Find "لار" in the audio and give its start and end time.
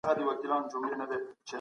0.99-1.07